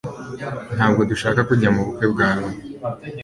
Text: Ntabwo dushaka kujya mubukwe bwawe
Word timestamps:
Ntabwo 0.77 1.01
dushaka 1.11 1.39
kujya 1.49 1.69
mubukwe 1.75 2.05
bwawe 2.13 2.49